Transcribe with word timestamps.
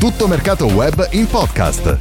Tutto 0.00 0.26
Mercato 0.26 0.64
Web 0.64 1.08
in 1.10 1.26
podcast 1.26 1.98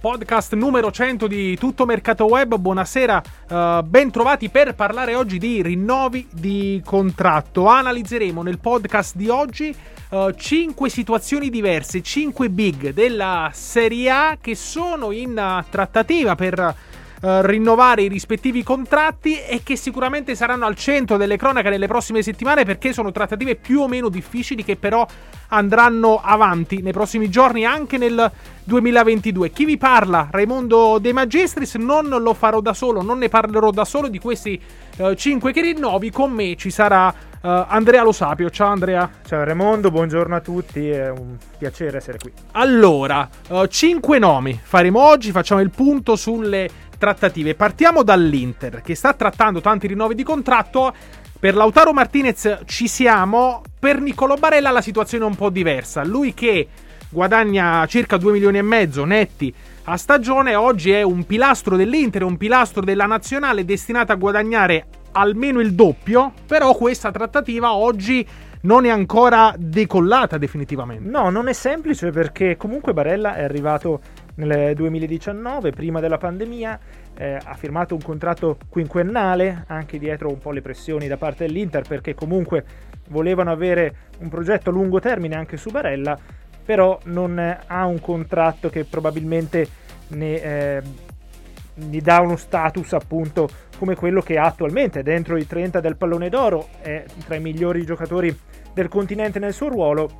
podcast 0.00 0.54
numero 0.54 0.90
100 0.90 1.26
di 1.26 1.54
Tutto 1.58 1.84
Mercato 1.84 2.24
Web. 2.24 2.56
Buonasera, 2.56 3.22
uh, 3.50 3.82
ben 3.82 4.10
trovati 4.10 4.48
per 4.48 4.74
parlare 4.74 5.14
oggi 5.14 5.36
di 5.36 5.60
rinnovi 5.60 6.26
di 6.32 6.80
contratto. 6.82 7.66
Analizzeremo 7.66 8.42
nel 8.42 8.58
podcast 8.58 9.16
di 9.16 9.28
oggi 9.28 9.74
uh, 10.10 10.30
5 10.34 10.88
situazioni 10.88 11.50
diverse, 11.50 12.00
5 12.00 12.48
big 12.48 12.94
della 12.94 13.50
Serie 13.52 14.10
A 14.10 14.38
che 14.40 14.54
sono 14.54 15.10
in 15.10 15.30
uh, 15.30 15.62
trattativa 15.68 16.34
per 16.34 16.74
Uh, 17.20 17.40
rinnovare 17.40 18.02
i 18.02 18.08
rispettivi 18.08 18.62
contratti 18.62 19.40
e 19.40 19.62
che 19.62 19.76
sicuramente 19.76 20.34
saranno 20.34 20.66
al 20.66 20.74
centro 20.74 21.16
delle 21.16 21.38
cronache 21.38 21.70
nelle 21.70 21.86
prossime 21.86 22.22
settimane 22.22 22.64
perché 22.64 22.92
sono 22.92 23.12
trattative 23.12 23.54
più 23.54 23.80
o 23.80 23.88
meno 23.88 24.10
difficili 24.10 24.62
che 24.62 24.76
però 24.76 25.06
andranno 25.48 26.20
avanti 26.22 26.82
nei 26.82 26.92
prossimi 26.92 27.30
giorni 27.30 27.64
anche 27.64 27.96
nel 27.96 28.30
2022. 28.64 29.50
Chi 29.52 29.64
vi 29.64 29.78
parla? 29.78 30.28
Raimondo 30.30 30.98
De 31.00 31.12
Magistris, 31.12 31.76
non 31.76 32.08
lo 32.08 32.34
farò 32.34 32.60
da 32.60 32.74
solo, 32.74 33.00
non 33.00 33.18
ne 33.18 33.28
parlerò 33.28 33.70
da 33.70 33.84
solo 33.84 34.08
di 34.08 34.18
questi 34.18 34.60
uh, 34.98 35.14
5 35.14 35.52
che 35.52 35.62
rinnovi, 35.62 36.10
con 36.10 36.30
me 36.30 36.56
ci 36.56 36.70
sarà 36.70 37.32
uh, 37.44 37.64
Andrea 37.68 38.02
Lo 38.02 38.12
Sapio. 38.12 38.50
Ciao 38.50 38.68
Andrea. 38.68 39.08
Ciao 39.24 39.44
Raimondo, 39.44 39.90
buongiorno 39.90 40.34
a 40.34 40.40
tutti, 40.40 40.88
è 40.88 41.10
un 41.10 41.36
piacere 41.58 41.98
essere 41.98 42.18
qui. 42.18 42.32
Allora, 42.52 43.28
5 43.68 44.16
uh, 44.16 44.20
nomi 44.20 44.58
faremo 44.62 45.00
oggi, 45.00 45.30
facciamo 45.30 45.60
il 45.60 45.70
punto 45.70 46.16
sulle 46.16 46.68
trattative. 46.98 47.54
Partiamo 47.54 48.02
dall'Inter 48.02 48.80
che 48.80 48.94
sta 48.94 49.12
trattando 49.12 49.60
tanti 49.60 49.86
rinnovi 49.86 50.14
di 50.14 50.22
contratto. 50.22 50.92
Per 51.38 51.54
Lautaro 51.54 51.92
Martinez 51.92 52.60
ci 52.64 52.88
siamo, 52.88 53.62
per 53.78 54.00
Nicolo 54.00 54.36
Barella 54.36 54.70
la 54.70 54.80
situazione 54.80 55.24
è 55.24 55.28
un 55.28 55.36
po' 55.36 55.50
diversa. 55.50 56.02
Lui 56.02 56.32
che 56.32 56.68
guadagna 57.10 57.84
circa 57.86 58.16
2 58.16 58.32
milioni 58.32 58.58
e 58.58 58.62
mezzo 58.62 59.04
netti 59.04 59.54
a 59.84 59.98
stagione, 59.98 60.54
oggi 60.54 60.92
è 60.92 61.02
un 61.02 61.26
pilastro 61.26 61.76
dell'Inter, 61.76 62.22
un 62.22 62.38
pilastro 62.38 62.82
della 62.82 63.04
nazionale 63.04 63.66
destinato 63.66 64.12
a 64.12 64.14
guadagnare 64.14 64.86
almeno 65.16 65.60
il 65.60 65.74
doppio, 65.74 66.32
però 66.46 66.74
questa 66.74 67.10
trattativa 67.10 67.74
oggi 67.74 68.26
non 68.62 68.84
è 68.86 68.90
ancora 68.90 69.54
decollata 69.56 70.38
definitivamente. 70.38 71.08
No, 71.08 71.30
non 71.30 71.48
è 71.48 71.52
semplice 71.52 72.10
perché 72.10 72.56
comunque 72.56 72.92
Barella 72.92 73.34
è 73.34 73.42
arrivato 73.42 74.00
nel 74.36 74.74
2019, 74.74 75.70
prima 75.70 76.00
della 76.00 76.18
pandemia, 76.18 76.78
eh, 77.16 77.38
ha 77.42 77.54
firmato 77.54 77.94
un 77.94 78.02
contratto 78.02 78.58
quinquennale, 78.68 79.64
anche 79.68 79.98
dietro 79.98 80.28
un 80.28 80.38
po' 80.38 80.50
le 80.50 80.62
pressioni 80.62 81.06
da 81.06 81.16
parte 81.16 81.46
dell'Inter, 81.46 81.86
perché 81.86 82.14
comunque 82.14 82.64
volevano 83.08 83.50
avere 83.50 83.94
un 84.20 84.28
progetto 84.28 84.70
a 84.70 84.72
lungo 84.72 84.98
termine 84.98 85.36
anche 85.36 85.56
su 85.56 85.70
Barella, 85.70 86.18
però 86.64 86.98
non 87.04 87.38
ha 87.66 87.84
un 87.84 88.00
contratto 88.00 88.70
che 88.70 88.84
probabilmente 88.84 89.68
ne, 90.08 90.42
eh, 90.42 90.82
gli 91.74 92.00
dà 92.00 92.20
uno 92.20 92.36
status 92.36 92.92
appunto 92.92 93.48
come 93.84 93.96
quello 93.96 94.22
che 94.22 94.38
ha 94.38 94.46
attualmente, 94.46 95.02
dentro 95.02 95.36
i 95.36 95.46
30 95.46 95.80
del 95.80 95.96
pallone 95.96 96.30
d'oro, 96.30 96.68
è 96.80 97.04
tra 97.26 97.34
i 97.34 97.40
migliori 97.40 97.84
giocatori 97.84 98.34
del 98.72 98.88
continente 98.88 99.38
nel 99.38 99.52
suo 99.52 99.68
ruolo 99.68 100.16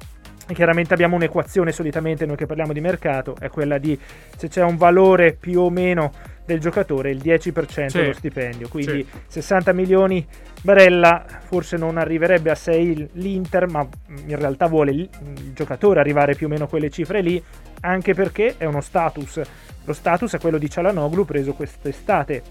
Chiaramente 0.52 0.92
abbiamo 0.92 1.16
un'equazione 1.16 1.72
solitamente 1.72 2.26
noi 2.26 2.36
che 2.36 2.44
parliamo 2.44 2.74
di 2.74 2.80
mercato, 2.80 3.34
è 3.38 3.48
quella 3.48 3.78
di 3.78 3.98
se 4.36 4.48
c'è 4.48 4.62
un 4.62 4.76
valore 4.76 5.32
più 5.32 5.60
o 5.60 5.70
meno 5.70 6.12
del 6.44 6.60
giocatore, 6.60 7.10
il 7.10 7.16
10% 7.16 7.86
sì. 7.86 7.96
dello 7.96 8.12
stipendio. 8.12 8.68
Quindi 8.68 9.06
sì. 9.10 9.40
60 9.40 9.72
milioni 9.72 10.26
Barella 10.60 11.24
forse 11.46 11.78
non 11.78 11.96
arriverebbe 11.96 12.50
a 12.50 12.54
6 12.54 13.08
l'Inter, 13.12 13.68
ma 13.68 13.88
in 14.26 14.36
realtà 14.36 14.66
vuole 14.66 14.90
il, 14.90 15.08
il 15.36 15.52
giocatore 15.54 16.00
arrivare 16.00 16.34
più 16.34 16.46
o 16.46 16.50
meno 16.50 16.64
a 16.64 16.68
quelle 16.68 16.90
cifre 16.90 17.22
lì, 17.22 17.42
anche 17.80 18.12
perché 18.12 18.56
è 18.58 18.66
uno 18.66 18.82
status. 18.82 19.40
Lo 19.86 19.94
status 19.94 20.34
è 20.34 20.38
quello 20.38 20.58
di 20.58 20.68
Cialanoglu 20.68 21.24
preso 21.24 21.54
quest'estate 21.54 22.42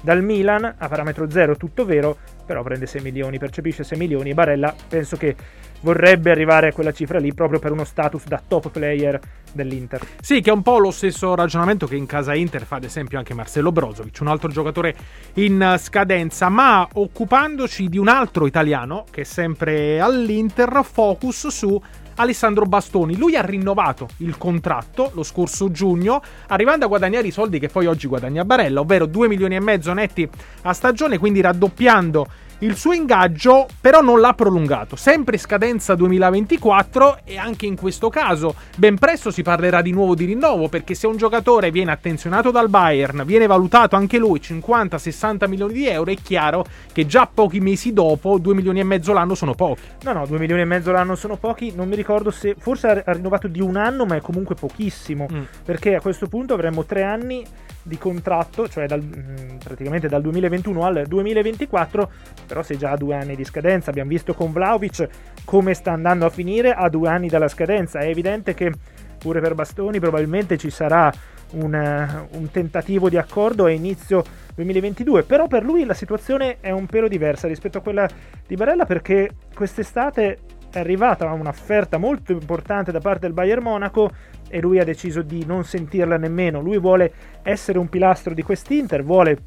dal 0.00 0.22
Milan 0.22 0.74
a 0.76 0.88
parametro 0.88 1.30
zero, 1.30 1.56
tutto 1.56 1.84
vero, 1.84 2.16
però 2.44 2.62
prende 2.62 2.86
6 2.86 3.02
milioni, 3.02 3.38
percepisce 3.38 3.84
6 3.84 3.98
milioni 3.98 4.30
e 4.30 4.34
Barella 4.34 4.74
penso 4.88 5.16
che 5.16 5.36
vorrebbe 5.82 6.30
arrivare 6.30 6.68
a 6.68 6.72
quella 6.72 6.92
cifra 6.92 7.18
lì 7.18 7.32
proprio 7.32 7.58
per 7.58 7.72
uno 7.72 7.84
status 7.84 8.26
da 8.26 8.42
top 8.46 8.70
player 8.70 9.18
dell'Inter. 9.52 10.00
Sì, 10.20 10.40
che 10.40 10.50
è 10.50 10.52
un 10.52 10.62
po' 10.62 10.78
lo 10.78 10.90
stesso 10.90 11.34
ragionamento 11.34 11.86
che 11.86 11.96
in 11.96 12.06
casa 12.06 12.34
Inter 12.34 12.64
fa 12.64 12.76
ad 12.76 12.84
esempio 12.84 13.18
anche 13.18 13.34
Marcelo 13.34 13.72
Brozovic, 13.72 14.18
un 14.20 14.28
altro 14.28 14.48
giocatore 14.48 14.94
in 15.34 15.76
scadenza, 15.78 16.48
ma 16.48 16.86
occupandoci 16.92 17.88
di 17.88 17.98
un 17.98 18.08
altro 18.08 18.46
italiano 18.46 19.04
che 19.10 19.22
è 19.22 19.24
sempre 19.24 20.00
all'Inter, 20.00 20.80
focus 20.84 21.48
su 21.48 21.80
Alessandro 22.20 22.66
Bastoni. 22.66 23.16
Lui 23.16 23.34
ha 23.34 23.42
rinnovato 23.42 24.08
il 24.18 24.36
contratto 24.36 25.10
lo 25.14 25.22
scorso 25.22 25.70
giugno, 25.70 26.22
arrivando 26.48 26.84
a 26.84 26.88
guadagnare 26.88 27.26
i 27.26 27.30
soldi 27.30 27.58
che 27.58 27.68
poi 27.68 27.86
oggi 27.86 28.06
guadagna 28.06 28.44
Barella, 28.44 28.80
ovvero 28.80 29.06
2 29.06 29.28
milioni 29.28 29.56
e 29.56 29.60
mezzo 29.60 29.92
netti 29.92 30.28
a 30.62 30.72
stagione, 30.72 31.18
quindi 31.18 31.40
raddoppiando 31.40 32.26
il 32.60 32.76
suo 32.76 32.92
ingaggio 32.92 33.66
però 33.80 34.00
non 34.02 34.20
l'ha 34.20 34.34
prolungato, 34.34 34.96
sempre 34.96 35.38
scadenza 35.38 35.94
2024 35.94 37.20
e 37.24 37.38
anche 37.38 37.64
in 37.66 37.76
questo 37.76 38.10
caso 38.10 38.54
ben 38.76 38.98
presto 38.98 39.30
si 39.30 39.42
parlerà 39.42 39.80
di 39.80 39.92
nuovo 39.92 40.14
di 40.14 40.26
rinnovo 40.26 40.68
perché 40.68 40.94
se 40.94 41.06
un 41.06 41.16
giocatore 41.16 41.70
viene 41.70 41.92
attenzionato 41.92 42.50
dal 42.50 42.68
Bayern, 42.68 43.22
viene 43.24 43.46
valutato 43.46 43.96
anche 43.96 44.18
lui 44.18 44.40
50-60 44.40 45.48
milioni 45.48 45.72
di 45.72 45.86
euro, 45.88 46.10
è 46.10 46.16
chiaro 46.16 46.66
che 46.92 47.06
già 47.06 47.28
pochi 47.32 47.60
mesi 47.60 47.92
dopo 47.92 48.38
2 48.38 48.54
milioni 48.54 48.80
e 48.80 48.84
mezzo 48.84 49.12
l'anno 49.12 49.34
sono 49.34 49.54
pochi. 49.54 49.82
No, 50.02 50.12
no, 50.12 50.26
2 50.26 50.38
milioni 50.38 50.60
e 50.62 50.66
mezzo 50.66 50.92
l'anno 50.92 51.14
sono 51.14 51.36
pochi, 51.36 51.72
non 51.74 51.88
mi 51.88 51.96
ricordo 51.96 52.30
se 52.30 52.54
forse 52.58 53.02
ha 53.04 53.12
rinnovato 53.12 53.48
di 53.48 53.60
un 53.60 53.76
anno 53.76 54.04
ma 54.04 54.16
è 54.16 54.20
comunque 54.20 54.54
pochissimo 54.54 55.26
mm. 55.32 55.42
perché 55.64 55.94
a 55.94 56.00
questo 56.00 56.28
punto 56.28 56.52
avremmo 56.52 56.84
tre 56.84 57.04
anni 57.04 57.44
di 57.90 57.98
contratto, 57.98 58.68
cioè 58.68 58.86
dal, 58.86 59.02
mm, 59.02 59.56
praticamente 59.56 60.06
dal 60.06 60.22
2021 60.22 60.84
al 60.84 61.04
2024, 61.08 62.10
però 62.46 62.62
sei 62.62 62.78
già 62.78 62.92
a 62.92 62.96
due 62.96 63.16
anni 63.16 63.34
di 63.34 63.44
scadenza. 63.44 63.90
Abbiamo 63.90 64.10
visto 64.10 64.32
con 64.32 64.52
Vlaovic 64.52 65.08
come 65.44 65.74
sta 65.74 65.90
andando 65.90 66.24
a 66.24 66.30
finire 66.30 66.72
a 66.72 66.88
due 66.88 67.08
anni 67.08 67.28
dalla 67.28 67.48
scadenza. 67.48 67.98
È 67.98 68.06
evidente 68.06 68.54
che 68.54 68.72
pure 69.18 69.40
per 69.40 69.54
Bastoni 69.54 69.98
probabilmente 69.98 70.56
ci 70.56 70.70
sarà 70.70 71.12
un, 71.52 71.74
uh, 71.74 72.36
un, 72.38 72.50
tentativo 72.52 73.08
di 73.08 73.16
accordo 73.16 73.64
a 73.64 73.70
inizio 73.70 74.22
2022, 74.54 75.24
però 75.24 75.48
per 75.48 75.64
lui 75.64 75.84
la 75.84 75.94
situazione 75.94 76.58
è 76.60 76.70
un 76.70 76.86
pelo 76.86 77.08
diversa 77.08 77.48
rispetto 77.48 77.78
a 77.78 77.80
quella 77.80 78.08
di 78.46 78.54
Barella 78.54 78.86
perché 78.86 79.30
quest'estate 79.52 80.38
è 80.70 80.78
arrivata 80.78 81.30
un'offerta 81.32 81.98
molto 81.98 82.30
importante 82.30 82.92
da 82.92 83.00
parte 83.00 83.22
del 83.22 83.32
Bayern 83.32 83.62
Monaco 83.62 84.10
e 84.50 84.60
lui 84.60 84.78
ha 84.78 84.84
deciso 84.84 85.22
di 85.22 85.46
non 85.46 85.64
sentirla 85.64 86.18
nemmeno. 86.18 86.60
Lui 86.60 86.78
vuole 86.78 87.12
essere 87.42 87.78
un 87.78 87.88
pilastro 87.88 88.34
di 88.34 88.42
quest'Inter, 88.42 89.02
vuole 89.02 89.38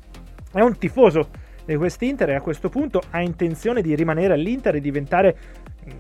è 0.52 0.62
un 0.62 0.78
tifoso 0.78 1.30
di 1.66 1.76
quest'Inter 1.76 2.30
e 2.30 2.36
a 2.36 2.42
questo 2.42 2.70
punto 2.70 3.02
ha 3.12 3.22
intenzione 3.22 3.82
di 3.82 3.96
rimanere 3.96 4.34
all'Inter 4.34 4.76
e 4.76 4.82
diventare 4.82 5.36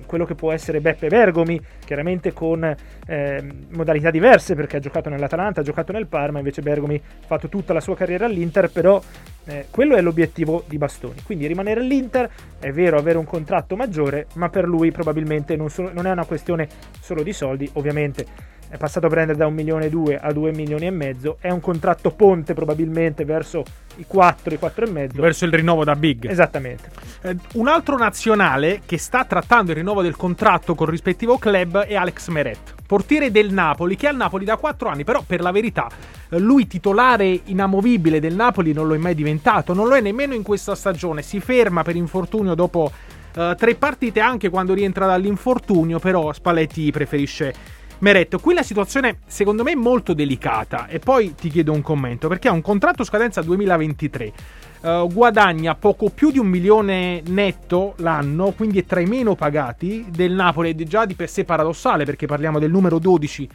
quello 0.05 0.25
che 0.25 0.35
può 0.35 0.51
essere 0.51 0.79
Beppe 0.79 1.07
Bergomi, 1.07 1.59
chiaramente 1.83 2.31
con 2.33 2.63
eh, 2.63 3.43
modalità 3.71 4.11
diverse 4.11 4.55
perché 4.55 4.77
ha 4.77 4.79
giocato 4.79 5.09
nell'Atalanta, 5.09 5.61
ha 5.61 5.63
giocato 5.63 5.91
nel 5.91 6.07
Parma, 6.07 6.37
invece 6.37 6.61
Bergomi 6.61 6.95
ha 6.95 7.25
fatto 7.25 7.49
tutta 7.49 7.73
la 7.73 7.81
sua 7.81 7.95
carriera 7.95 8.25
all'Inter, 8.25 8.69
però 8.69 9.01
eh, 9.45 9.65
quello 9.69 9.95
è 9.95 10.01
l'obiettivo 10.01 10.63
di 10.67 10.77
Bastoni. 10.77 11.21
Quindi 11.23 11.47
rimanere 11.47 11.81
all'Inter, 11.81 12.29
è 12.59 12.71
vero 12.71 12.97
avere 12.97 13.17
un 13.17 13.25
contratto 13.25 13.75
maggiore, 13.75 14.27
ma 14.35 14.49
per 14.49 14.65
lui 14.65 14.91
probabilmente 14.91 15.55
non, 15.55 15.69
so- 15.69 15.91
non 15.91 16.05
è 16.05 16.11
una 16.11 16.25
questione 16.25 16.67
solo 16.99 17.23
di 17.23 17.33
soldi, 17.33 17.69
ovviamente 17.73 18.51
è 18.73 18.77
passato 18.77 19.05
a 19.05 19.09
prendere 19.09 19.37
da 19.37 19.45
un 19.45 19.53
milione 19.53 19.85
e 19.85 19.89
due 19.89 20.17
a 20.17 20.33
due 20.33 20.51
milioni 20.51 20.87
e 20.87 20.89
mezzo, 20.89 21.37
è 21.39 21.51
un 21.51 21.59
contratto 21.59 22.09
ponte 22.09 22.55
probabilmente 22.55 23.23
verso 23.23 23.63
i 23.97 24.05
4, 24.07 24.55
i 24.55 24.57
4 24.57 24.85
e 24.87 24.89
mezzo. 24.89 25.21
Verso 25.21 25.45
il 25.45 25.53
rinnovo 25.53 25.83
da 25.83 25.95
Big. 25.95 26.27
Esattamente. 26.27 26.89
Eh, 27.21 27.35
un 27.53 27.67
altro 27.67 27.99
nazionale 27.99 28.81
che 28.83 28.97
sta 28.97 29.25
trattando 29.25 29.69
il 29.69 29.77
rinnovo 29.77 30.01
del 30.01 30.15
contratto 30.15 30.73
col 30.73 30.87
rispettivo 30.87 31.37
club 31.37 31.81
è 31.81 31.93
Alex 31.93 32.29
Meret, 32.29 32.73
portiere 32.87 33.29
del 33.29 33.53
Napoli, 33.53 33.95
che 33.95 34.07
è 34.07 34.09
al 34.09 34.15
Napoli 34.15 34.43
da 34.43 34.57
4 34.57 34.89
anni, 34.89 35.03
però 35.03 35.21
per 35.21 35.41
la 35.41 35.51
verità 35.51 35.87
eh, 36.29 36.39
lui 36.39 36.65
titolare 36.65 37.41
inamovibile 37.43 38.19
del 38.19 38.33
Napoli 38.33 38.73
non 38.73 38.87
lo 38.87 38.95
è 38.95 38.97
mai 38.97 39.13
diventato, 39.13 39.75
non 39.75 39.87
lo 39.87 39.93
è 39.93 40.01
nemmeno 40.01 40.33
in 40.33 40.41
questa 40.41 40.73
stagione, 40.73 41.21
si 41.21 41.39
ferma 41.39 41.83
per 41.83 41.95
infortunio 41.95 42.55
dopo 42.55 42.91
uh, 43.35 43.53
tre 43.53 43.75
partite 43.75 44.19
anche 44.19 44.49
quando 44.49 44.73
rientra 44.73 45.05
dall'infortunio, 45.05 45.99
però 45.99 46.33
Spalletti 46.33 46.89
preferisce 46.89 47.81
Meretto, 48.03 48.37
qui 48.37 48.53
la 48.53 48.63
situazione 48.63 49.19
secondo 49.27 49.63
me 49.63 49.71
è 49.71 49.75
molto 49.75 50.13
delicata 50.13 50.87
e 50.87 50.99
poi 50.99 51.35
ti 51.35 51.47
chiedo 51.47 51.71
un 51.71 51.81
commento 51.81 52.27
perché 52.27 52.49
ha 52.49 52.51
un 52.51 52.61
contratto 52.61 53.05
scadenza 53.05 53.41
2023. 53.41 54.33
Uh, 54.81 54.87
eh, 54.87 55.07
guadagna 55.09 55.73
poco 55.75 56.09
più 56.09 56.29
di 56.29 56.37
un 56.37 56.47
milione 56.47 57.21
netto 57.27 57.93
l'anno, 57.99 58.51
quindi 58.51 58.79
è 58.79 58.85
tra 58.85 58.99
i 58.99 59.05
meno 59.05 59.35
pagati 59.35 60.05
del 60.09 60.33
Napoli 60.33 60.71
ed 60.71 60.81
è 60.81 60.83
già 60.83 61.05
di 61.05 61.13
per 61.13 61.29
sé 61.29 61.45
paradossale 61.45 62.03
perché 62.03 62.25
parliamo 62.25 62.59
del 62.59 62.71
numero 62.71 62.99
12 62.99 63.47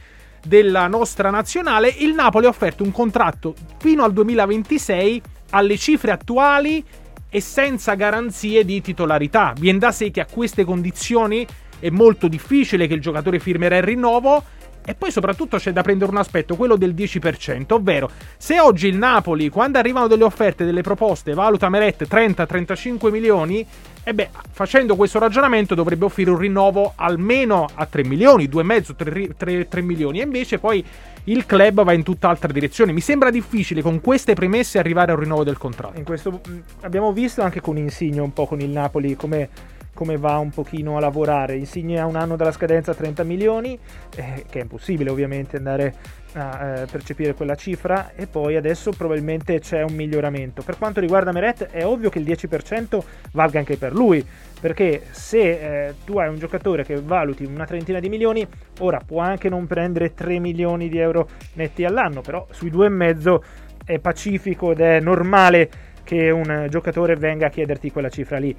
della 0.42 0.86
nostra 0.86 1.28
nazionale. 1.28 1.88
Il 1.98 2.14
Napoli 2.14 2.46
ha 2.46 2.48
offerto 2.48 2.82
un 2.82 2.90
contratto 2.90 3.54
fino 3.76 4.02
al 4.02 4.14
2026 4.14 5.22
alle 5.50 5.76
cifre 5.76 6.10
attuali 6.10 6.82
e 7.28 7.40
senza 7.42 7.92
garanzie 7.92 8.64
di 8.64 8.80
titolarità. 8.80 9.52
Viene 9.58 9.78
da 9.78 9.92
sé 9.92 10.10
che 10.10 10.22
a 10.22 10.26
queste 10.26 10.64
condizioni 10.64 11.46
è 11.80 11.90
molto 11.90 12.28
difficile 12.28 12.86
che 12.86 12.94
il 12.94 13.00
giocatore 13.00 13.38
firmerà 13.38 13.76
il 13.76 13.82
rinnovo 13.82 14.42
E 14.88 14.94
poi 14.94 15.10
soprattutto 15.10 15.58
c'è 15.58 15.70
da 15.70 15.82
prendere 15.82 16.10
un 16.10 16.16
aspetto, 16.16 16.56
quello 16.56 16.74
del 16.76 16.94
10%, 16.94 17.74
ovvero 17.74 18.10
se 18.38 18.58
oggi 18.58 18.88
il 18.88 18.96
Napoli, 18.96 19.50
quando 19.50 19.76
arrivano 19.76 20.06
delle 20.06 20.24
offerte, 20.24 20.64
delle 20.64 20.80
proposte, 20.80 21.34
valuta 21.34 21.68
Meret 21.68 22.06
30-35 22.08 23.10
milioni, 23.10 23.66
e 24.02 24.14
beh, 24.14 24.30
facendo 24.50 24.96
questo 24.96 25.18
ragionamento 25.18 25.74
dovrebbe 25.74 26.06
offrire 26.06 26.30
un 26.30 26.38
rinnovo 26.38 26.94
almeno 26.96 27.66
a 27.74 27.84
3 27.84 28.02
milioni, 28.04 28.48
2,5, 28.48 28.96
3, 28.96 29.34
3, 29.36 29.68
3 29.68 29.82
milioni, 29.82 30.20
e 30.20 30.22
invece 30.22 30.58
poi 30.58 30.82
il 31.24 31.44
club 31.44 31.84
va 31.84 31.92
in 31.92 32.02
tutt'altra 32.02 32.50
direzione. 32.50 32.92
Mi 32.92 33.02
sembra 33.02 33.28
difficile 33.28 33.82
con 33.82 34.00
queste 34.00 34.32
premesse 34.32 34.78
arrivare 34.78 35.10
a 35.10 35.16
un 35.16 35.20
rinnovo 35.20 35.44
del 35.44 35.58
contratto. 35.58 35.98
In 35.98 36.04
questo, 36.04 36.40
abbiamo 36.80 37.12
visto 37.12 37.42
anche 37.42 37.60
con 37.60 37.76
Insigne 37.76 38.20
un 38.20 38.32
po' 38.32 38.46
con 38.46 38.62
il 38.62 38.70
Napoli 38.70 39.16
come 39.16 39.76
come 39.98 40.16
va 40.16 40.38
un 40.38 40.50
pochino 40.50 40.96
a 40.96 41.00
lavorare. 41.00 41.56
Insigne 41.56 41.98
ha 41.98 42.06
un 42.06 42.14
anno 42.14 42.36
dalla 42.36 42.52
scadenza 42.52 42.94
30 42.94 43.24
milioni, 43.24 43.76
eh, 44.14 44.44
che 44.48 44.60
è 44.60 44.62
impossibile 44.62 45.10
ovviamente 45.10 45.56
andare 45.56 45.92
a 46.34 46.66
eh, 46.66 46.86
percepire 46.86 47.34
quella 47.34 47.56
cifra 47.56 48.12
e 48.14 48.28
poi 48.28 48.54
adesso 48.54 48.92
probabilmente 48.92 49.58
c'è 49.58 49.82
un 49.82 49.94
miglioramento. 49.94 50.62
Per 50.62 50.78
quanto 50.78 51.00
riguarda 51.00 51.32
Meret 51.32 51.70
è 51.70 51.84
ovvio 51.84 52.10
che 52.10 52.20
il 52.20 52.26
10% 52.26 53.02
valga 53.32 53.58
anche 53.58 53.76
per 53.76 53.92
lui, 53.92 54.24
perché 54.60 55.02
se 55.10 55.86
eh, 55.88 55.94
tu 56.04 56.18
hai 56.18 56.28
un 56.28 56.38
giocatore 56.38 56.84
che 56.84 57.00
valuti 57.00 57.44
una 57.44 57.66
trentina 57.66 57.98
di 57.98 58.08
milioni, 58.08 58.46
ora 58.78 59.00
può 59.04 59.20
anche 59.20 59.48
non 59.48 59.66
prendere 59.66 60.14
3 60.14 60.38
milioni 60.38 60.88
di 60.88 60.98
euro 60.98 61.28
netti 61.54 61.84
all'anno, 61.84 62.20
però 62.20 62.46
sui 62.52 62.70
due 62.70 62.86
e 62.86 62.90
mezzo 62.90 63.42
è 63.84 63.98
pacifico 63.98 64.70
ed 64.70 64.78
è 64.78 65.00
normale 65.00 65.68
che 66.04 66.30
un 66.30 66.68
giocatore 66.70 67.16
venga 67.16 67.48
a 67.48 67.50
chiederti 67.50 67.90
quella 67.90 68.08
cifra 68.08 68.38
lì 68.38 68.56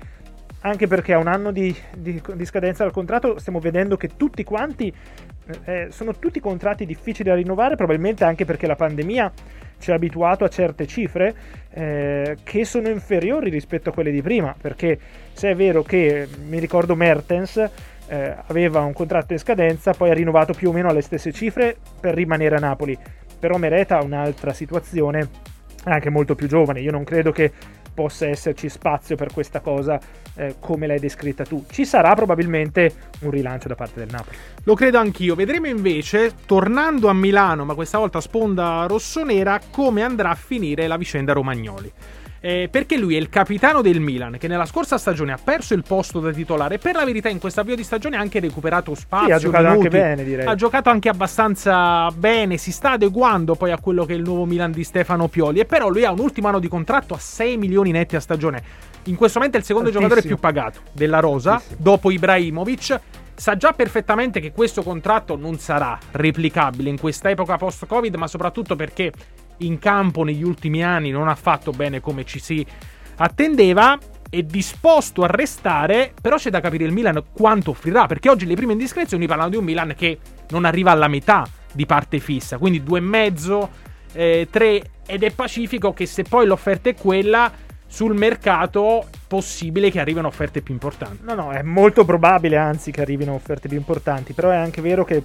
anche 0.61 0.87
perché 0.87 1.13
a 1.13 1.17
un 1.17 1.27
anno 1.27 1.51
di, 1.51 1.75
di, 1.95 2.21
di, 2.33 2.45
scadenza 2.45 2.83
del 2.83 2.91
contratto 2.91 3.39
stiamo 3.39 3.59
vedendo 3.59 3.95
che 3.95 4.17
tutti 4.17 4.43
quanti 4.43 4.93
eh, 5.65 5.87
sono 5.89 6.15
tutti 6.15 6.39
contratti 6.39 6.85
difficili 6.85 7.29
da 7.29 7.35
rinnovare, 7.35 7.75
probabilmente 7.75 8.23
anche 8.23 8.45
perché 8.45 8.67
la 8.67 8.75
pandemia 8.75 9.31
ci 9.79 9.91
ha 9.91 9.95
abituato 9.95 10.43
a 10.43 10.49
certe 10.49 10.85
cifre 10.85 11.33
eh, 11.71 12.37
che 12.43 12.65
sono 12.65 12.89
inferiori 12.89 13.49
rispetto 13.49 13.89
a 13.89 13.93
quelle 13.93 14.11
di 14.11 14.21
prima, 14.21 14.53
perché 14.59 14.99
se 15.31 15.51
è 15.51 15.55
vero 15.55 15.81
che 15.83 16.27
mi 16.45 16.59
ricordo 16.59 16.95
Mertens 16.95 17.57
eh, 18.07 18.35
aveva 18.47 18.81
un 18.81 18.93
contratto 18.93 19.33
in 19.33 19.39
scadenza, 19.39 19.93
poi 19.93 20.09
ha 20.09 20.13
rinnovato 20.13 20.53
più 20.53 20.69
o 20.69 20.73
meno 20.73 20.89
alle 20.89 21.01
stesse 21.01 21.31
cifre 21.31 21.77
per 21.99 22.13
rimanere 22.13 22.55
a 22.55 22.59
Napoli, 22.59 22.97
però 23.39 23.57
Mereta 23.57 23.97
ha 23.97 24.03
un'altra 24.03 24.51
situazione 24.51 25.47
anche 25.85 26.09
molto 26.09 26.35
più 26.35 26.47
giovane, 26.47 26.81
io 26.81 26.91
non 26.91 27.05
credo 27.05 27.31
che 27.31 27.51
possa 27.99 28.27
esserci 28.27 28.69
spazio 28.69 29.17
per 29.17 29.33
questa 29.33 29.59
cosa 29.59 29.99
eh, 30.35 30.55
come 30.61 30.87
l'hai 30.87 30.99
descritta 30.99 31.43
tu. 31.43 31.65
Ci 31.69 31.83
sarà 31.83 32.15
probabilmente 32.15 32.93
un 33.23 33.29
rilancio 33.29 33.67
da 33.67 33.75
parte 33.75 33.99
del 33.99 34.07
Napoli. 34.09 34.37
Lo 34.63 34.73
credo 34.73 34.99
anch'io. 34.99 35.35
Vedremo 35.35 35.67
invece, 35.67 36.33
tornando 36.45 37.09
a 37.09 37.13
Milano, 37.13 37.65
ma 37.65 37.73
questa 37.73 37.97
volta 37.97 38.21
sponda 38.21 38.85
rossonera, 38.87 39.59
come 39.69 40.01
andrà 40.01 40.29
a 40.29 40.35
finire 40.35 40.87
la 40.87 40.95
vicenda 40.95 41.33
Romagnoli 41.33 41.91
eh, 42.41 42.69
perché 42.71 42.97
lui 42.97 43.15
è 43.15 43.19
il 43.19 43.29
capitano 43.29 43.81
del 43.81 43.99
Milan 43.99 44.37
che 44.37 44.47
nella 44.47 44.65
scorsa 44.65 44.97
stagione 44.97 45.31
ha 45.31 45.39
perso 45.41 45.73
il 45.73 45.83
posto 45.85 46.19
da 46.19 46.31
titolare. 46.31 46.77
Per 46.77 46.95
la 46.95 47.05
verità 47.05 47.29
in 47.29 47.39
questo 47.39 47.59
avvio 47.61 47.75
di 47.75 47.83
stagione 47.83 48.17
ha 48.17 48.19
anche 48.19 48.39
recuperato 48.39 48.95
spazio 48.95 49.27
sì, 49.27 49.31
ha 49.33 49.37
giocato 49.37 49.63
minuti, 49.67 49.85
anche 49.85 49.97
bene 49.97 50.23
direi. 50.23 50.45
Ha 50.45 50.55
giocato 50.55 50.89
anche 50.89 51.09
abbastanza 51.09 52.09
bene 52.11 52.57
si 52.57 52.71
sta 52.71 52.91
adeguando 52.91 53.55
poi 53.55 53.71
a 53.71 53.79
quello 53.79 54.05
che 54.05 54.13
è 54.13 54.15
il 54.15 54.23
nuovo 54.23 54.45
Milan 54.45 54.71
di 54.71 54.83
Stefano 54.83 55.27
Pioli. 55.27 55.59
E 55.59 55.65
però 55.65 55.89
lui 55.89 56.05
ha 56.05 56.11
un 56.11 56.19
ultimo 56.19 56.47
anno 56.47 56.59
di 56.59 56.67
contratto 56.67 57.13
a 57.13 57.19
6 57.19 57.57
milioni 57.57 57.91
netti 57.91 58.15
a 58.15 58.19
stagione. 58.19 58.63
In 59.03 59.15
questo 59.15 59.39
momento 59.39 59.57
è 59.57 59.61
il 59.61 59.65
secondo 59.65 59.89
Altissimo. 59.89 60.09
giocatore 60.09 60.35
più 60.35 60.39
pagato 60.39 60.79
della 60.91 61.19
Rosa 61.19 61.53
Altissimo. 61.53 61.77
dopo 61.79 62.11
Ibrahimovic. 62.11 62.99
Sa 63.39 63.55
già 63.55 63.71
perfettamente 63.71 64.41
che 64.41 64.51
questo 64.51 64.83
contratto 64.83 65.37
non 65.37 65.57
sarà 65.59 65.97
replicabile 66.11 66.89
in 66.89 66.99
questa 66.99 67.29
epoca 67.29 67.55
post-Covid, 67.55 68.13
ma 68.15 68.27
soprattutto 68.27 68.75
perché 68.75 69.13
in 69.59 69.79
campo 69.79 70.23
negli 70.23 70.43
ultimi 70.43 70.83
anni 70.83 71.09
non 71.09 71.27
ha 71.27 71.35
fatto 71.35 71.71
bene 71.71 72.01
come 72.01 72.25
ci 72.25 72.39
si 72.39 72.65
attendeva. 73.17 73.97
È 74.29 74.43
disposto 74.43 75.23
a 75.23 75.27
restare, 75.27 76.13
però 76.21 76.35
c'è 76.35 76.51
da 76.51 76.61
capire 76.61 76.83
il 76.83 76.91
Milan 76.91 77.23
quanto 77.33 77.71
offrirà, 77.71 78.05
perché 78.05 78.29
oggi 78.29 78.45
le 78.45 78.53
prime 78.53 78.73
indiscrezioni 78.73 79.25
parlano 79.25 79.49
di 79.49 79.55
un 79.55 79.63
Milan 79.63 79.95
che 79.97 80.19
non 80.49 80.65
arriva 80.65 80.91
alla 80.91 81.07
metà 81.07 81.47
di 81.73 81.87
parte 81.87 82.19
fissa, 82.19 82.59
quindi 82.59 82.83
due 82.83 82.99
e 82.99 83.01
mezzo, 83.01 83.69
eh, 84.13 84.47
tre, 84.51 84.81
ed 85.07 85.23
è 85.23 85.31
pacifico 85.31 85.93
che 85.93 86.05
se 86.05 86.23
poi 86.23 86.45
l'offerta 86.45 86.89
è 86.89 86.95
quella, 86.95 87.51
sul 87.87 88.13
mercato 88.13 89.07
possibile 89.27 89.89
che 89.89 89.99
arrivino 89.99 90.27
offerte 90.27 90.61
più 90.61 90.73
importanti. 90.73 91.23
No, 91.23 91.33
no, 91.33 91.51
è 91.51 91.63
molto 91.63 92.05
probabile 92.05 92.55
anzi 92.55 92.91
che 92.91 93.01
arrivino 93.01 93.33
offerte 93.33 93.67
più 93.67 93.77
importanti, 93.77 94.33
però 94.33 94.51
è 94.51 94.55
anche 94.55 94.79
vero 94.81 95.03
che 95.03 95.23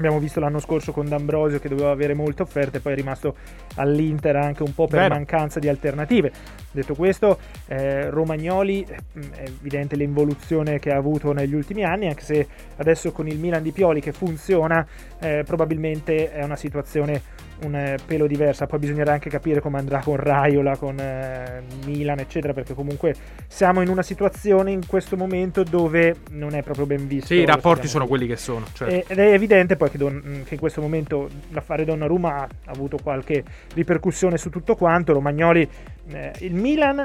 Abbiamo 0.00 0.18
visto 0.18 0.40
l'anno 0.40 0.60
scorso 0.60 0.92
con 0.92 1.06
D'Ambrosio 1.06 1.58
che 1.58 1.68
doveva 1.68 1.90
avere 1.90 2.14
molte 2.14 2.40
offerte, 2.40 2.80
poi 2.80 2.94
è 2.94 2.96
rimasto 2.96 3.34
all'Inter 3.74 4.34
anche 4.34 4.62
un 4.62 4.72
po' 4.72 4.86
per 4.86 5.00
Vero. 5.00 5.14
mancanza 5.14 5.60
di 5.60 5.68
alternative. 5.68 6.32
Detto 6.72 6.94
questo, 6.94 7.38
eh, 7.66 8.10
Romagnoli 8.10 8.86
mm, 8.86 9.22
è 9.32 9.42
evidente 9.42 9.96
l'involuzione 9.96 10.78
che 10.78 10.90
ha 10.90 10.96
avuto 10.96 11.32
negli 11.32 11.54
ultimi 11.54 11.84
anni, 11.84 12.06
anche 12.06 12.22
se 12.22 12.46
adesso 12.76 13.12
con 13.12 13.26
il 13.26 13.38
Milan 13.38 13.62
di 13.62 13.72
Pioli 13.72 14.00
che 14.00 14.12
funziona, 14.12 14.86
eh, 15.18 15.42
probabilmente 15.44 16.30
è 16.30 16.42
una 16.44 16.56
situazione 16.56 17.48
un 17.64 17.74
eh, 17.74 17.96
pelo 18.04 18.26
diversa. 18.26 18.66
Poi 18.66 18.78
bisognerà 18.78 19.12
anche 19.12 19.30
capire 19.30 19.60
come 19.60 19.78
andrà 19.78 20.00
con 20.00 20.16
Raiola, 20.16 20.76
con 20.76 20.98
eh, 20.98 21.62
Milan, 21.84 22.18
eccetera, 22.18 22.52
perché 22.52 22.74
comunque 22.74 23.14
siamo 23.46 23.80
in 23.82 23.88
una 23.88 24.02
situazione 24.02 24.70
in 24.70 24.86
questo 24.86 25.16
momento 25.16 25.62
dove 25.62 26.16
non 26.30 26.54
è 26.54 26.62
proprio 26.62 26.86
ben 26.86 27.06
visto. 27.06 27.28
Sì, 27.28 27.40
i 27.40 27.44
rapporti 27.44 27.88
sono 27.88 28.06
quelli 28.06 28.26
che 28.26 28.36
sono. 28.36 28.66
Certo. 28.72 29.12
Ed 29.12 29.18
è 29.18 29.32
evidente 29.32 29.76
poi 29.76 29.90
che, 29.90 29.98
Don, 29.98 30.42
che, 30.46 30.54
in 30.54 30.60
questo 30.60 30.80
momento 30.80 31.28
l'affare 31.50 31.84
Donnarumma 31.84 32.42
ha 32.42 32.48
avuto 32.66 32.98
qualche 33.02 33.44
ripercussione 33.74 34.36
su 34.36 34.50
tutto 34.50 34.76
quanto. 34.76 35.12
Romagnoli, 35.12 35.68
eh, 36.08 36.32
il 36.38 36.54
Milan 36.60 37.04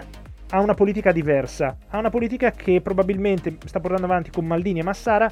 ha 0.50 0.60
una 0.60 0.74
politica 0.74 1.12
diversa, 1.12 1.76
ha 1.90 1.98
una 1.98 2.10
politica 2.10 2.52
che 2.52 2.82
probabilmente 2.82 3.58
sta 3.66 3.80
portando 3.80 4.06
avanti 4.06 4.30
con 4.30 4.46
Maldini 4.46 4.80
e 4.80 4.84
Massara 4.84 5.32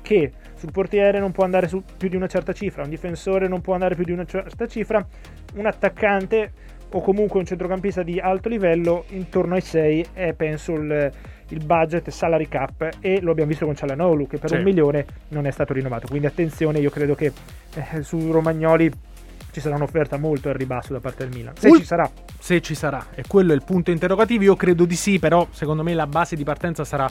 che 0.00 0.32
sul 0.54 0.70
portiere 0.70 1.18
non 1.18 1.32
può 1.32 1.44
andare 1.44 1.66
su 1.66 1.82
più 1.96 2.08
di 2.08 2.16
una 2.16 2.26
certa 2.26 2.52
cifra, 2.52 2.82
un 2.82 2.90
difensore 2.90 3.48
non 3.48 3.60
può 3.60 3.74
andare 3.74 3.94
più 3.94 4.04
di 4.04 4.12
una 4.12 4.24
certa 4.24 4.66
cifra, 4.66 5.04
un 5.54 5.66
attaccante 5.66 6.52
o 6.90 7.00
comunque 7.00 7.40
un 7.40 7.46
centrocampista 7.46 8.02
di 8.02 8.20
alto 8.20 8.48
livello 8.48 9.04
intorno 9.08 9.54
ai 9.54 9.60
6 9.60 10.06
è 10.12 10.32
penso 10.34 10.74
il, 10.74 11.10
il 11.48 11.64
budget 11.64 12.08
salary 12.10 12.46
cap 12.46 12.98
e 13.00 13.20
lo 13.20 13.32
abbiamo 13.32 13.50
visto 13.50 13.64
con 13.66 13.74
Cialanolu 13.74 14.28
che 14.28 14.38
per 14.38 14.50
sì. 14.50 14.56
un 14.56 14.62
milione 14.62 15.04
non 15.28 15.46
è 15.46 15.50
stato 15.50 15.72
rinnovato 15.72 16.06
quindi 16.06 16.26
attenzione 16.26 16.78
io 16.78 16.90
credo 16.90 17.16
che 17.16 17.32
eh, 17.74 18.02
su 18.02 18.30
Romagnoli 18.30 18.92
ci 19.54 19.60
sarà 19.60 19.76
un'offerta 19.76 20.18
molto 20.18 20.48
al 20.48 20.56
ribasso 20.56 20.92
da 20.92 20.98
parte 20.98 21.24
del 21.24 21.36
Milan. 21.36 21.54
Se 21.56 21.68
Ul- 21.68 21.78
ci 21.78 21.84
sarà. 21.84 22.10
Se 22.40 22.60
ci 22.60 22.74
sarà, 22.74 23.06
e 23.14 23.22
quello 23.28 23.52
è 23.52 23.54
il 23.54 23.62
punto 23.64 23.92
interrogativo. 23.92 24.42
Io 24.42 24.56
credo 24.56 24.84
di 24.84 24.96
sì, 24.96 25.20
però 25.20 25.46
secondo 25.52 25.84
me 25.84 25.94
la 25.94 26.08
base 26.08 26.34
di 26.34 26.42
partenza 26.42 26.84
sarà 26.84 27.08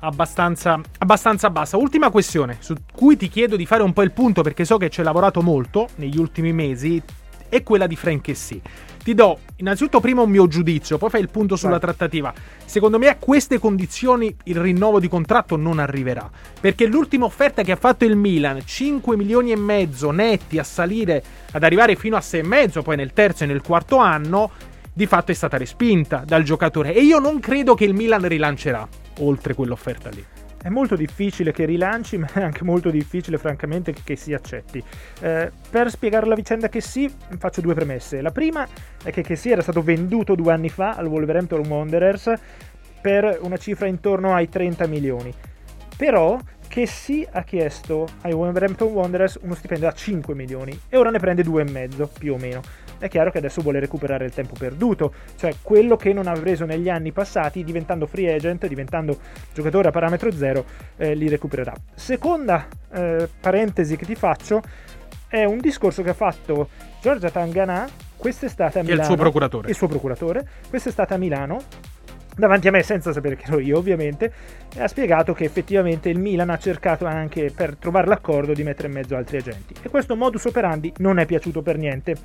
abbastanza, 0.00 0.80
abbastanza 0.98 1.48
bassa. 1.48 1.76
Ultima 1.76 2.10
questione 2.10 2.56
su 2.58 2.74
cui 2.92 3.16
ti 3.16 3.28
chiedo 3.28 3.54
di 3.54 3.66
fare 3.66 3.84
un 3.84 3.92
po' 3.92 4.02
il 4.02 4.10
punto 4.10 4.42
perché 4.42 4.64
so 4.64 4.78
che 4.78 4.90
ci 4.90 4.98
hai 4.98 5.06
lavorato 5.06 5.42
molto 5.42 5.88
negli 5.94 6.18
ultimi 6.18 6.52
mesi 6.52 7.00
è 7.48 7.62
quella 7.62 7.86
di 7.86 7.96
Frank 7.96 8.34
Sì. 8.34 8.60
Ti 9.02 9.14
do 9.14 9.38
innanzitutto 9.56 10.00
prima 10.00 10.22
un 10.22 10.30
mio 10.30 10.48
giudizio, 10.48 10.98
poi 10.98 11.10
fai 11.10 11.20
il 11.20 11.30
punto 11.30 11.54
sulla 11.54 11.78
trattativa. 11.78 12.34
Secondo 12.64 12.98
me 12.98 13.06
a 13.06 13.16
queste 13.16 13.60
condizioni 13.60 14.34
il 14.44 14.56
rinnovo 14.56 14.98
di 14.98 15.06
contratto 15.06 15.54
non 15.56 15.78
arriverà, 15.78 16.28
perché 16.60 16.86
l'ultima 16.86 17.24
offerta 17.24 17.62
che 17.62 17.70
ha 17.70 17.76
fatto 17.76 18.04
il 18.04 18.16
Milan, 18.16 18.64
5 18.64 19.16
milioni 19.16 19.52
e 19.52 19.56
mezzo 19.56 20.10
netti 20.10 20.58
a 20.58 20.64
salire 20.64 21.22
ad 21.52 21.62
arrivare 21.62 21.94
fino 21.94 22.16
a 22.16 22.20
6,5 22.20 22.82
poi 22.82 22.96
nel 22.96 23.12
terzo 23.12 23.44
e 23.44 23.46
nel 23.46 23.62
quarto 23.62 23.98
anno, 23.98 24.50
di 24.92 25.06
fatto 25.06 25.30
è 25.30 25.34
stata 25.34 25.56
respinta 25.56 26.24
dal 26.26 26.42
giocatore 26.42 26.92
e 26.92 27.02
io 27.02 27.18
non 27.20 27.38
credo 27.38 27.74
che 27.74 27.84
il 27.84 27.94
Milan 27.94 28.26
rilancerà 28.26 28.88
oltre 29.18 29.54
quell'offerta 29.54 30.08
lì. 30.08 30.24
È 30.66 30.68
molto 30.68 30.96
difficile 30.96 31.52
che 31.52 31.64
rilanci, 31.64 32.18
ma 32.18 32.26
è 32.32 32.42
anche 32.42 32.64
molto 32.64 32.90
difficile, 32.90 33.38
francamente, 33.38 33.94
che, 34.02 34.16
si 34.16 34.34
accetti. 34.34 34.82
Eh, 35.20 35.52
per 35.70 35.88
spiegare 35.90 36.26
la 36.26 36.34
vicenda 36.34 36.68
che 36.68 36.80
sì, 36.80 37.08
faccio 37.38 37.60
due 37.60 37.74
premesse. 37.74 38.20
La 38.20 38.32
prima 38.32 38.66
è 39.00 39.12
che 39.12 39.22
che 39.22 39.36
sì 39.36 39.50
era 39.50 39.62
stato 39.62 39.80
venduto 39.80 40.34
due 40.34 40.52
anni 40.52 40.68
fa 40.68 40.94
al 40.94 41.06
Wolverhampton 41.06 41.64
Wanderers 41.64 42.32
per 43.00 43.38
una 43.42 43.56
cifra 43.58 43.86
intorno 43.86 44.34
ai 44.34 44.48
30 44.48 44.88
milioni. 44.88 45.32
Però 45.96 46.36
che 46.68 46.86
sì 46.86 47.26
ha 47.30 47.42
chiesto 47.42 48.06
ai 48.22 48.32
Wolverhampton 48.32 48.88
Wanderers 48.88 49.38
uno 49.42 49.54
stipendio 49.54 49.88
a 49.88 49.92
5 49.92 50.34
milioni 50.34 50.78
e 50.88 50.96
ora 50.96 51.10
ne 51.10 51.18
prende 51.18 51.42
2,5 51.42 52.08
più 52.18 52.34
o 52.34 52.36
meno 52.36 52.60
è 52.98 53.08
chiaro 53.08 53.30
che 53.30 53.38
adesso 53.38 53.60
vuole 53.60 53.80
recuperare 53.80 54.24
il 54.24 54.32
tempo 54.32 54.54
perduto, 54.58 55.12
cioè 55.36 55.54
quello 55.62 55.96
che 55.96 56.12
non 56.12 56.26
ha 56.26 56.32
preso 56.32 56.64
negli 56.64 56.88
anni 56.88 57.12
passati, 57.12 57.62
diventando 57.62 58.06
free 58.06 58.34
agent, 58.34 58.66
diventando 58.66 59.18
giocatore 59.52 59.88
a 59.88 59.90
parametro 59.90 60.32
zero, 60.32 60.64
eh, 60.96 61.14
li 61.14 61.28
recupererà. 61.28 61.74
Seconda 61.94 62.66
eh, 62.92 63.28
parentesi 63.40 63.96
che 63.96 64.06
ti 64.06 64.14
faccio 64.14 64.62
è 65.28 65.44
un 65.44 65.58
discorso 65.58 66.02
che 66.02 66.10
ha 66.10 66.14
fatto 66.14 66.68
Giorgia 67.02 67.30
Tanganà 67.30 67.88
quest'estate 68.16 68.78
a 68.78 68.82
Milano. 68.82 69.00
Che 69.00 69.06
è 69.06 69.10
il 69.10 69.14
suo 69.14 69.22
procuratore. 69.22 69.68
Il 69.68 69.74
suo 69.74 69.88
procuratore. 69.88 70.48
Quest'estate 70.68 71.14
a 71.14 71.16
Milano 71.18 71.62
davanti 72.36 72.68
a 72.68 72.70
me 72.70 72.82
senza 72.82 73.12
sapere 73.12 73.36
che 73.36 73.46
ero 73.46 73.58
io 73.58 73.78
ovviamente 73.78 74.32
ha 74.78 74.88
spiegato 74.88 75.32
che 75.32 75.44
effettivamente 75.44 76.08
il 76.08 76.18
Milan 76.18 76.50
ha 76.50 76.58
cercato 76.58 77.06
anche 77.06 77.50
per 77.54 77.76
trovare 77.76 78.06
l'accordo 78.06 78.52
di 78.52 78.62
mettere 78.62 78.88
in 78.88 78.94
mezzo 78.94 79.16
altri 79.16 79.38
agenti. 79.38 79.74
E 79.82 79.88
questo 79.88 80.14
modus 80.16 80.44
operandi 80.44 80.92
non 80.98 81.18
è 81.18 81.26
piaciuto 81.26 81.62
per 81.62 81.78
niente 81.78 82.16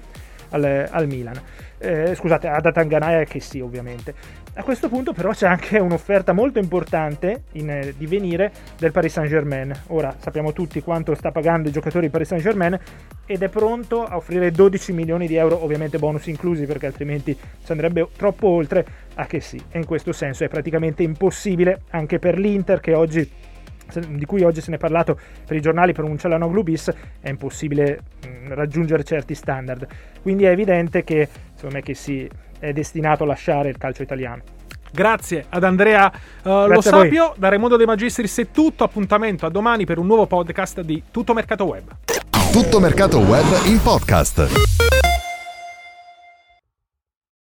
al, 0.51 0.87
al 0.89 1.07
Milan. 1.07 1.39
Eh, 1.77 2.13
scusate 2.15 2.47
ad 2.47 2.65
Atanganaia 2.65 3.23
che 3.25 3.39
sì 3.39 3.59
ovviamente. 3.59 4.13
A 4.53 4.63
questo 4.63 4.89
punto 4.89 5.13
però 5.13 5.31
c'è 5.31 5.47
anche 5.47 5.79
un'offerta 5.79 6.33
molto 6.33 6.59
importante 6.59 7.43
in 7.53 7.69
eh, 7.69 7.93
divenire 7.97 8.51
del 8.77 8.91
Paris 8.91 9.13
Saint 9.13 9.29
Germain 9.29 9.73
ora 9.87 10.13
sappiamo 10.19 10.51
tutti 10.51 10.81
quanto 10.81 11.15
sta 11.15 11.31
pagando 11.31 11.69
i 11.69 11.71
giocatori 11.71 12.07
di 12.07 12.11
Paris 12.11 12.27
Saint 12.27 12.43
Germain 12.43 12.77
ed 13.25 13.41
è 13.41 13.47
pronto 13.47 14.03
a 14.03 14.17
offrire 14.17 14.51
12 14.51 14.91
milioni 14.91 15.25
di 15.25 15.35
euro 15.35 15.63
ovviamente 15.63 15.99
bonus 15.99 16.27
inclusi 16.27 16.65
perché 16.65 16.85
altrimenti 16.85 17.33
ci 17.33 17.71
andrebbe 17.71 18.09
troppo 18.17 18.49
oltre 18.49 18.85
a 19.15 19.25
che 19.25 19.39
sì 19.39 19.59
e 19.71 19.77
in 19.77 19.85
questo 19.85 20.11
senso 20.11 20.43
è 20.43 20.49
praticamente 20.49 21.01
impossibile 21.01 21.83
anche 21.91 22.19
per 22.19 22.37
l'Inter 22.37 22.81
che 22.81 22.93
oggi 22.93 23.29
di 23.99 24.25
cui 24.25 24.43
oggi 24.43 24.61
se 24.61 24.69
ne 24.69 24.77
è 24.77 24.79
parlato 24.79 25.19
per 25.45 25.55
i 25.55 25.61
giornali 25.61 25.93
per 25.93 26.03
un 26.03 26.17
Cialanoglu 26.17 26.63
bis 26.63 26.91
è 27.19 27.29
impossibile 27.29 27.99
mh, 28.25 28.53
raggiungere 28.53 29.03
certi 29.03 29.35
standard 29.35 29.87
quindi 30.21 30.45
è 30.45 30.49
evidente 30.49 31.03
che 31.03 31.27
secondo 31.53 31.75
me 31.75 31.81
che 31.81 31.93
si 31.93 32.29
è 32.59 32.73
destinato 32.73 33.23
a 33.23 33.27
lasciare 33.27 33.69
il 33.69 33.77
calcio 33.77 34.03
italiano 34.03 34.59
Grazie 34.93 35.45
ad 35.47 35.63
Andrea 35.63 36.11
uh, 36.43 36.67
Lo 36.67 36.81
Sapio, 36.81 37.33
da 37.37 37.47
Raimondo 37.47 37.77
De 37.77 37.85
Magistris 37.85 38.39
è 38.39 38.51
tutto. 38.51 38.83
Appuntamento 38.83 39.45
a 39.45 39.49
domani 39.49 39.85
per 39.85 39.97
un 39.97 40.05
nuovo 40.05 40.27
podcast 40.27 40.81
di 40.81 41.01
Tutto 41.09 41.33
Mercato 41.33 41.63
Web. 41.63 41.95
Tutto 42.51 42.79
Mercato 42.81 43.19
Web 43.19 43.65
in 43.67 43.81
podcast. 43.81 45.00